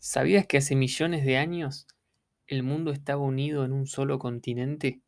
[0.00, 1.86] ¿Sabías que hace millones de años
[2.48, 5.02] el mundo estaba unido en un solo continente?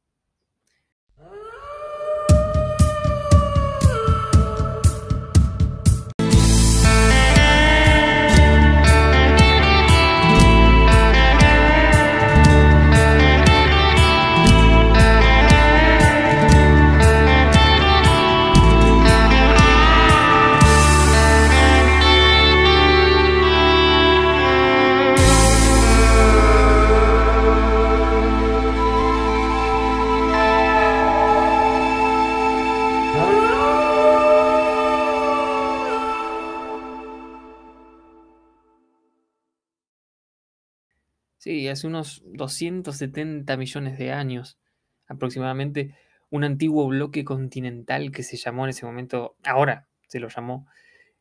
[41.71, 44.59] Hace unos 270 millones de años
[45.07, 45.97] aproximadamente,
[46.31, 50.67] un antiguo bloque continental que se llamó en ese momento, ahora se lo llamó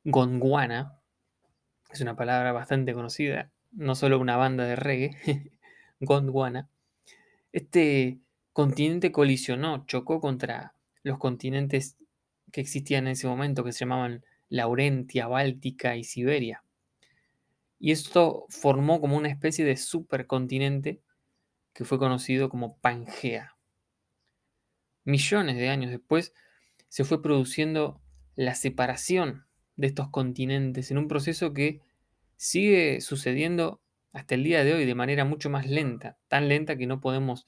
[0.03, 0.99] Gondwana,
[1.89, 5.17] es una palabra bastante conocida, no solo una banda de reggae,
[5.99, 6.69] Gondwana.
[7.51, 8.19] Este
[8.53, 11.97] continente colisionó, chocó contra los continentes
[12.51, 16.63] que existían en ese momento, que se llamaban Laurentia, Báltica y Siberia.
[17.79, 21.01] Y esto formó como una especie de supercontinente
[21.73, 23.55] que fue conocido como Pangea.
[25.05, 26.33] Millones de años después
[26.89, 28.01] se fue produciendo
[28.35, 31.81] la separación de estos continentes en un proceso que
[32.35, 36.87] sigue sucediendo hasta el día de hoy de manera mucho más lenta, tan lenta que
[36.87, 37.45] no podemos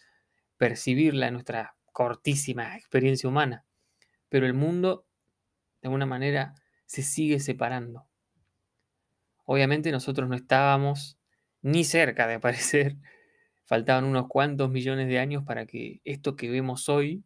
[0.57, 3.65] percibirla en nuestra cortísima experiencia humana.
[4.29, 5.05] Pero el mundo,
[5.81, 6.53] de alguna manera,
[6.85, 8.07] se sigue separando.
[9.51, 11.19] Obviamente nosotros no estábamos
[11.61, 12.95] ni cerca de aparecer.
[13.65, 17.25] Faltaban unos cuantos millones de años para que esto que vemos hoy,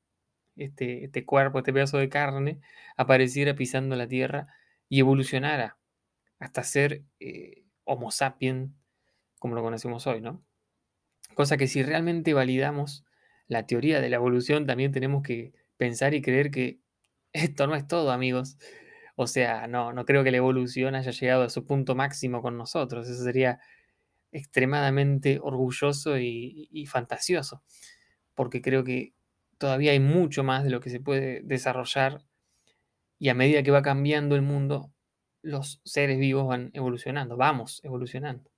[0.55, 2.61] este, este cuerpo, este pedazo de carne,
[2.97, 4.47] apareciera pisando la Tierra
[4.89, 5.77] y evolucionara
[6.39, 8.71] hasta ser eh, Homo sapiens
[9.37, 10.43] como lo conocemos hoy, ¿no?
[11.35, 13.05] Cosa que si realmente validamos
[13.47, 16.79] la teoría de la evolución, también tenemos que pensar y creer que
[17.33, 18.57] esto no es todo, amigos.
[19.15, 22.57] O sea, no, no creo que la evolución haya llegado a su punto máximo con
[22.57, 23.07] nosotros.
[23.07, 23.59] Eso sería
[24.35, 27.63] extremadamente orgulloso y, fantasioso,
[28.33, 29.13] porque creo que
[29.57, 32.25] todavía hay mucho más de lo que se puede desarrollar
[33.17, 34.91] y a medida que va cambiando el mundo,
[35.41, 38.51] los seres vivos van evolucionando, vamos evolucionando.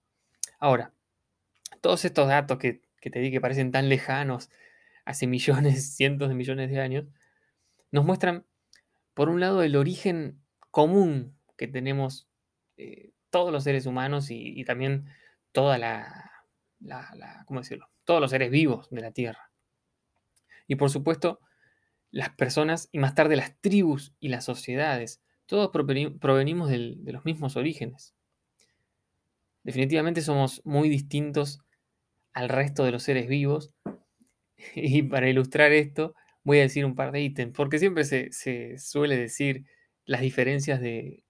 [0.59, 0.93] Ahora,
[1.81, 4.49] todos estos datos que, que te di que parecen tan lejanos
[5.05, 7.05] hace millones, cientos de millones de años,
[7.91, 8.47] nos muestran,
[9.13, 10.41] por un lado, el origen
[10.77, 12.29] común que tenemos
[12.77, 15.07] eh, todos los seres humanos y, también
[15.51, 16.29] toda la,
[17.47, 17.89] ¿cómo decirlo?
[18.03, 19.51] Todos los seres vivos de la Tierra.
[20.67, 21.39] Y por supuesto,
[22.11, 27.55] las personas y más tarde las tribus y las sociedades, todos provenimos de los mismos
[27.55, 28.13] orígenes.
[29.63, 31.59] Definitivamente somos muy distintos
[32.33, 33.73] al resto de los seres vivos.
[34.75, 38.77] Y para ilustrar esto, voy a decir un par de ítems, porque siempre se, se
[38.77, 39.65] suele decir
[40.07, 41.23] las diferencias de,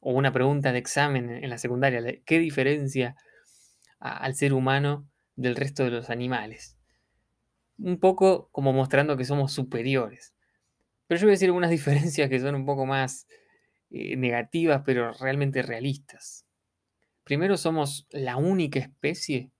[0.00, 3.16] o una pregunta de examen en la secundaria, ¿qué diferencia
[3.98, 6.78] al ser humano del resto de los animales?
[7.78, 10.34] Un poco como mostrando que somos superiores.
[11.06, 13.26] Pero yo voy a decir algunas diferencias que son un poco más
[13.90, 16.46] eh, negativas, pero realmente realistas.
[17.24, 19.50] Primero, somos la única especie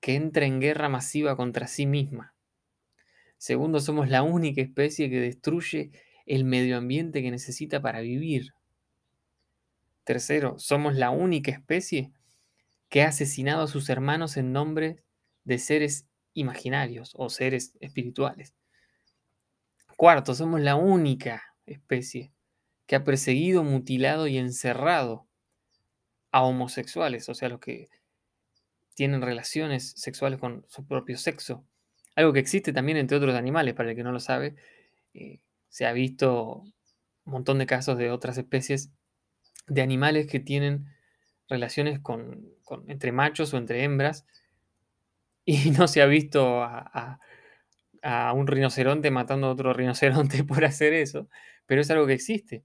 [0.00, 2.34] que entra en guerra masiva contra sí misma.
[3.38, 5.90] Segundo, somos la única especie que destruye
[6.26, 8.54] el medio ambiente que necesita para vivir.
[10.04, 12.12] Tercero, somos la única especie
[12.88, 15.02] que ha asesinado a sus hermanos en nombre
[15.44, 18.54] de seres imaginarios o seres espirituales.
[19.96, 22.32] Cuarto, somos la única especie
[22.86, 25.26] que ha perseguido, mutilado y encerrado
[26.32, 27.88] a homosexuales, o sea, los que
[28.94, 31.64] tienen relaciones sexuales con su propio sexo.
[32.16, 34.54] Algo que existe también entre otros animales, para el que no lo sabe.
[35.14, 35.40] Eh,
[35.74, 36.62] se ha visto
[37.24, 38.92] un montón de casos de otras especies
[39.66, 40.86] de animales que tienen
[41.48, 42.48] relaciones con,
[42.86, 44.24] entre machos o entre hembras
[45.44, 47.18] y no se ha visto a,
[48.34, 51.28] un rinoceronte matando a otro rinoceronte por hacer eso,
[51.66, 52.62] pero es algo que existe.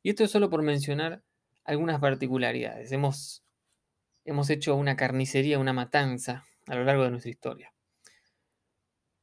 [0.00, 1.24] Y esto es solo por mencionar
[1.64, 2.92] algunas particularidades.
[2.92, 3.42] Hemos,
[4.24, 7.71] hemos hecho una carnicería, una matanza a lo largo de nuestra historia.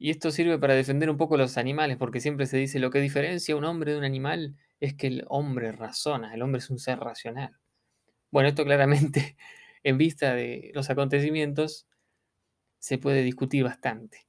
[0.01, 3.01] Y esto sirve para defender un poco los animales, porque siempre se dice lo que
[3.01, 6.69] diferencia a un hombre de un animal es que el hombre razona, el hombre es
[6.69, 7.57] un ser racional.
[8.31, 9.35] Bueno, esto claramente,
[9.83, 11.85] en vista de los acontecimientos,
[12.79, 14.25] se puede discutir bastante,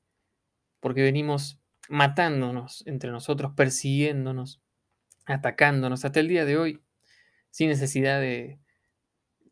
[0.80, 4.60] porque venimos matándonos entre nosotros, persiguiéndonos,
[5.24, 6.82] atacándonos hasta el día de hoy,
[7.50, 8.58] sin necesidad de,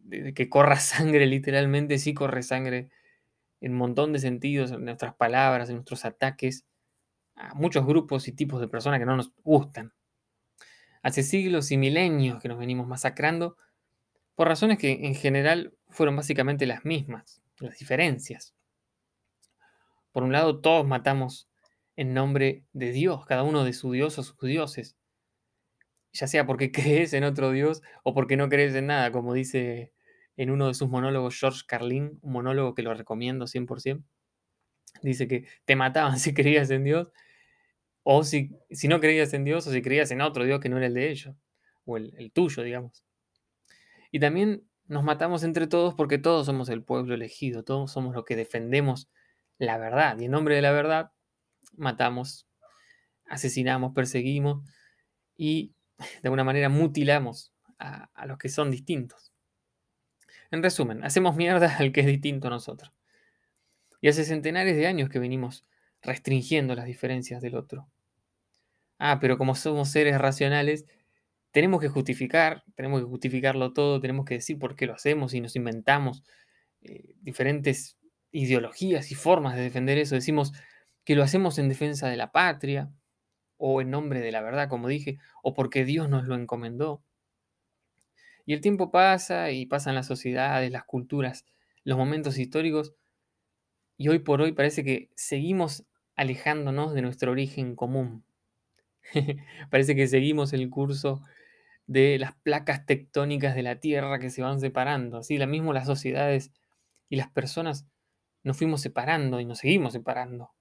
[0.00, 2.90] de que corra sangre literalmente, sí corre sangre
[3.60, 6.64] en un montón de sentidos, en nuestras palabras, en nuestros ataques,
[7.34, 9.93] a muchos grupos y tipos de personas que no nos gustan.
[11.02, 13.56] Hace siglos y milenios que nos venimos masacrando
[14.34, 18.55] por razones que en general fueron básicamente las mismas, las diferencias.
[20.12, 21.49] Por un lado, todos matamos
[21.96, 24.96] en nombre de Dios, cada uno de su Dios o sus dioses,
[26.12, 29.93] ya sea porque crees en otro Dios o porque no crees en nada, como dice
[30.38, 34.05] en uno de sus monólogos George Carlin, un monólogo que lo recomiendo 100%.
[35.02, 37.08] Dice que te mataban si creías en Dios,
[38.05, 40.79] o si, si no creías en Dios, o si creías en otro Dios que no
[40.79, 41.35] era el de ellos,
[41.85, 43.05] o el, tuyo, digamos.
[44.12, 48.25] Y también nos matamos entre todos porque todos somos el pueblo elegido, todos somos los
[48.25, 49.11] que defendemos
[49.58, 50.19] la verdad.
[50.20, 51.11] Y en nombre de la verdad,
[51.76, 52.49] matamos,
[53.26, 54.64] asesinamos, perseguimos
[55.37, 59.32] y de alguna manera mutilamos a los que son distintos.
[60.50, 62.92] En resumen, hacemos mierda al que es distinto a nosotros.
[64.00, 65.64] Y hace centenares de años que venimos
[66.02, 67.88] restringiendo las diferencias del otro.
[68.98, 70.86] Ah, pero como somos seres racionales,
[71.50, 75.40] tenemos que justificar, tenemos que justificarlo todo, tenemos que decir por qué lo hacemos y
[75.40, 76.22] nos inventamos
[76.82, 77.98] eh, diferentes
[78.30, 80.14] ideologías y formas de defender eso.
[80.14, 80.52] Decimos
[81.04, 82.90] que lo hacemos en defensa de la patria
[83.56, 87.02] o en nombre de la verdad, como dije, o porque Dios nos lo encomendó.
[88.48, 91.44] Y el tiempo pasa y pasan las sociedades, las culturas,
[91.84, 92.94] los momentos históricos,
[93.98, 95.84] y hoy por hoy parece que seguimos
[96.16, 98.24] alejándonos de nuestro origen común.
[99.70, 101.20] parece que seguimos el curso
[101.86, 105.18] de las placas tectónicas de la Tierra que se van separando.
[105.18, 106.50] Así, la mismo las sociedades
[107.10, 107.86] y las personas
[108.44, 110.52] nos fuimos separando y nos seguimos separando.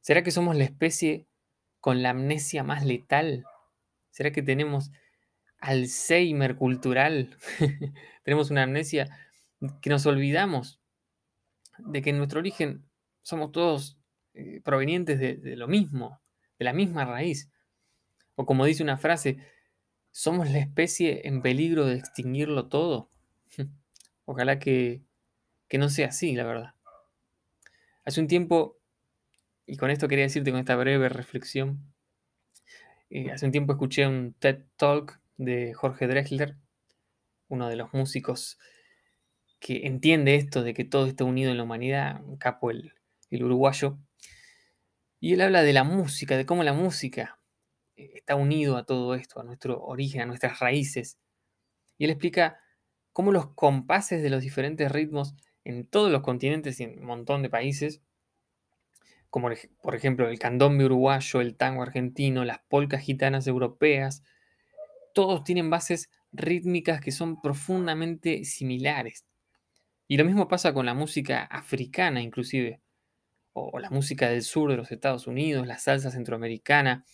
[0.00, 1.28] ¿Será que somos la especie
[1.78, 3.44] con la amnesia más letal?
[4.10, 4.90] ¿Será que tenemos
[5.60, 7.36] Alzheimer cultural?
[8.24, 9.08] tenemos una amnesia
[9.80, 10.80] que nos olvidamos
[11.78, 12.84] de que en nuestro origen
[13.22, 13.98] somos todos
[14.34, 16.20] eh, provenientes de, lo mismo,
[16.58, 17.50] de la misma raíz.
[18.34, 19.38] O como dice una frase,
[20.10, 23.10] somos la especie en peligro de extinguirlo todo.
[24.24, 25.02] Ojalá que,
[25.68, 26.74] que no sea así, la verdad.
[28.04, 28.78] Hace un tiempo,
[29.66, 31.92] y con esto quería decirte con esta breve reflexión,
[33.10, 36.56] eh, hace un tiempo escuché un TED Talk de Jorge Drexler,
[37.48, 38.58] uno de los músicos
[39.60, 42.92] que entiende esto de que todo está unido en la humanidad, capo el,
[43.30, 43.98] el uruguayo,
[45.20, 47.40] y él habla de la música, de cómo la música
[47.96, 51.18] eh, está unido a todo esto, a nuestro origen, a nuestras raíces.
[51.96, 52.60] Y él explica
[53.12, 57.42] cómo los compases de los diferentes ritmos en todos los continentes y en un montón
[57.42, 58.00] de países,
[59.30, 59.50] como
[59.82, 64.22] por ejemplo el candombe uruguayo, el tango argentino, las polcas gitanas europeas,
[65.18, 69.26] todos tienen bases rítmicas que son profundamente similares.
[70.06, 72.80] Y lo mismo pasa con la música africana inclusive,
[73.52, 77.04] o la música del sur de los Estados Unidos, la salsa centroamericana,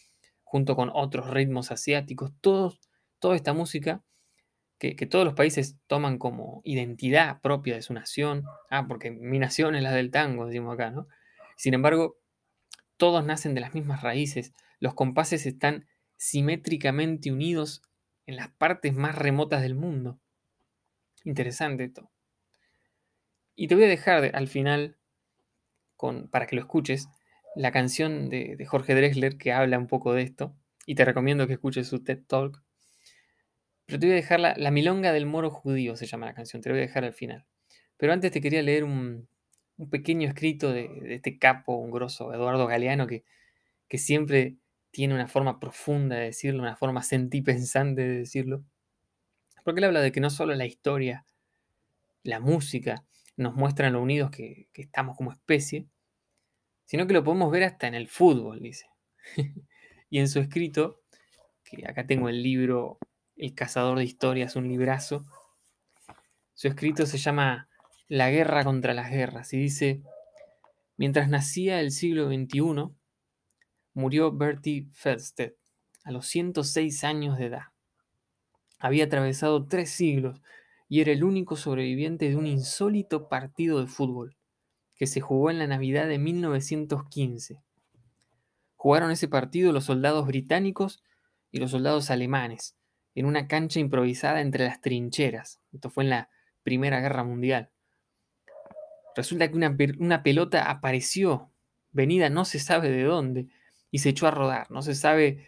[0.42, 2.78] junto con otros ritmos asiáticos, todos,
[3.20, 4.04] toda esta música
[4.78, 8.44] que, todos los países toman como identidad propia de su nación.
[8.68, 11.08] Ah, porque mi nación es la del tango, decimos acá, ¿no?
[11.56, 12.18] Sin embargo,
[12.98, 14.52] todos nacen de las mismas raíces.
[14.78, 15.86] Los compases están
[16.18, 17.80] simétricamente unidos
[18.26, 20.19] en las partes más remotas del mundo.
[21.25, 22.11] Interesante esto.
[23.57, 24.97] Y te voy a dejar al final,
[25.97, 27.09] con, para que lo escuches,
[27.54, 30.54] la canción de, Jorge Drexler que habla un poco de esto.
[30.87, 32.62] Y te recomiendo que escuches su TED Talk.
[33.87, 36.62] Pero te voy a dejar la, milonga del moro judío, se llama la canción.
[36.62, 37.47] Te lo voy a dejar al final.
[37.97, 39.28] Pero antes te quería leer un,
[39.90, 43.25] pequeño escrito de, este capo, un grosso, Eduardo Galeano, que,
[43.88, 44.57] que siempre
[44.94, 48.64] tiene una forma profunda de decirlo, una forma sentipensante de decirlo.
[49.64, 51.26] Porque él habla de que no solo la historia,
[52.22, 53.04] la música,
[53.36, 55.88] nos muestran lo unidos que estamos como especie,
[56.84, 58.86] sino que lo podemos ver hasta en el fútbol, dice.
[60.10, 61.02] y en su escrito,
[61.64, 62.98] que acá tengo el libro
[63.36, 65.26] El cazador de historias, un librazo,
[66.54, 67.68] su escrito se llama
[68.06, 70.02] La guerra contra las guerras y dice,
[70.96, 72.94] mientras nacía el siglo XXI,
[73.94, 75.52] murió Bertie Felstead
[76.02, 77.62] a los 106 años de edad.
[78.78, 80.42] Había atravesado tres siglos
[80.88, 84.36] y era el único sobreviviente de un insólito partido de fútbol
[84.96, 87.62] que se jugó en la Navidad de 1915.
[88.76, 91.02] Jugaron ese partido los soldados británicos
[91.50, 92.76] y los soldados alemanes,
[93.14, 95.60] en una cancha improvisada entre las trincheras.
[95.72, 96.28] Esto fue en la
[96.62, 97.70] Primera Guerra Mundial.
[99.16, 101.50] Resulta que una pelota apareció,
[101.92, 103.48] venida no se sabe de dónde,
[103.94, 104.68] y se echó a rodar.
[104.72, 105.46] No se sabe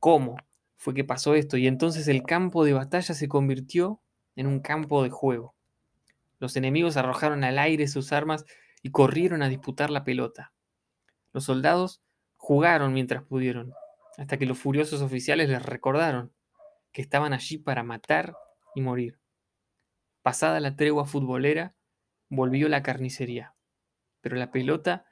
[0.00, 0.34] cómo
[0.74, 1.56] fue que pasó esto.
[1.56, 4.02] Y entonces el campo de batalla se convirtió
[4.34, 5.54] en un campo de juego.
[6.40, 8.46] Los enemigos arrojaron al aire sus armas
[8.82, 10.52] y corrieron a disputar la pelota.
[11.32, 12.02] Los soldados
[12.36, 13.72] jugaron mientras pudieron,
[14.18, 16.32] hasta que los furiosos oficiales les recordaron
[16.90, 18.36] que estaban allí para matar
[18.74, 19.20] y morir.
[20.22, 21.76] Pasada la tregua futbolera,
[22.28, 23.54] volvió la carnicería,
[24.20, 25.06] pero la pelota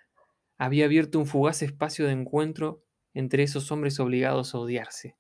[0.59, 2.83] había abierto un fugaz espacio de encuentro
[3.15, 5.17] entre esos hombres obligados a odiarse.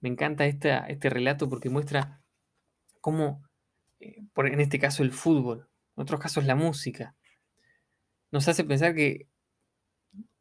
[0.00, 2.22] Me encanta este relato porque muestra
[3.00, 3.42] cómo,
[4.00, 7.16] eh, en este caso el fútbol, en otros casos la música,
[8.30, 9.28] nos hace pensar que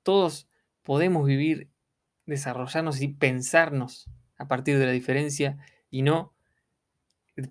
[0.03, 0.47] todos
[0.83, 1.69] podemos vivir,
[2.25, 5.57] desarrollarnos y pensarnos a partir de la diferencia
[5.89, 6.33] y no,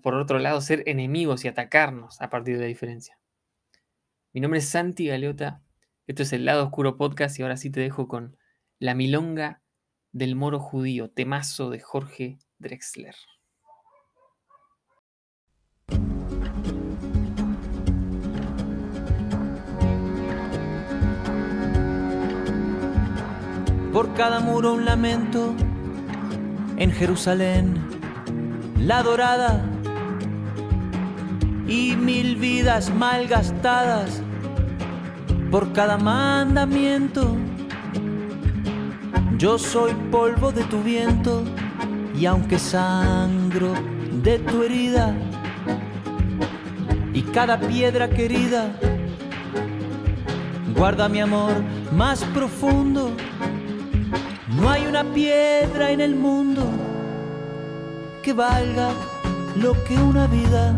[0.01, 3.19] por otro lado, ser enemigos y atacarnos a partir de la diferencia.
[4.35, 5.61] Mi nombre es Santi Galeota,
[6.07, 8.35] esto es el Lado Oscuro Podcast y ahora sí te dejo con
[8.79, 9.61] La Milonga
[10.11, 13.15] del Moro Judío, temazo de Jorge Drexler.
[23.93, 25.55] Por cada muro un lamento,
[26.75, 27.81] en Jerusalén,
[28.77, 29.63] la dorada
[31.67, 34.24] y mil vidas malgastadas
[35.55, 37.33] por cada mandamiento
[39.37, 41.45] yo soy polvo de tu viento
[42.13, 43.73] y aunque sangro
[44.21, 45.15] de tu herida
[47.13, 48.69] y cada piedra querida
[50.75, 51.53] guarda mi amor
[51.93, 53.11] más profundo.
[54.57, 56.63] No hay una piedra en el mundo
[58.21, 58.89] que valga
[59.55, 60.77] lo que una vida.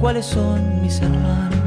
[0.00, 1.58] cuáles son mis hermanos.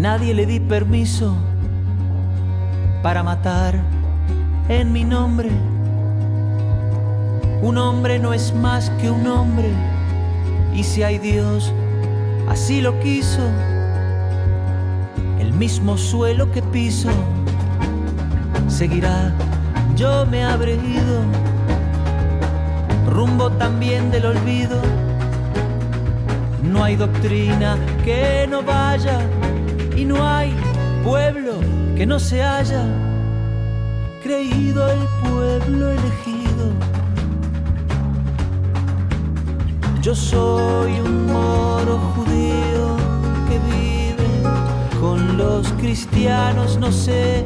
[0.00, 1.36] nadie le di permiso
[3.02, 3.78] para matar
[4.70, 5.50] en mi nombre.
[7.60, 9.70] Un hombre no es más que un hombre,
[10.74, 11.74] y si hay Dios,
[12.48, 13.42] así lo quiso,
[15.38, 17.10] el mismo suelo que piso
[18.68, 19.34] seguirá,
[20.00, 21.20] yo me habré ido,
[23.06, 24.80] rumbo también del olvido.
[26.62, 29.20] No hay doctrina que no vaya
[29.94, 30.56] y no hay
[31.04, 31.52] pueblo
[31.96, 32.82] que no se haya
[34.22, 36.64] creído el pueblo elegido.
[40.00, 42.96] Yo soy un moro judío
[43.48, 44.28] que vive
[44.98, 47.44] con los cristianos, no sé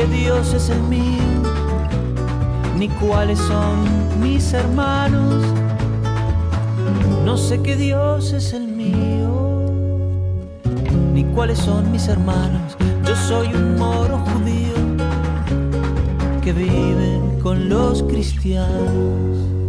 [0.00, 1.42] qué Dios es el mío,
[2.76, 3.84] ni cuáles son
[4.20, 5.44] mis hermanos,
[7.24, 8.80] no sé qué Dios es el mío
[11.34, 12.76] cuáles son mis hermanos.
[13.06, 14.74] Yo soy un moro judío
[16.42, 19.59] que vive con los cristianos.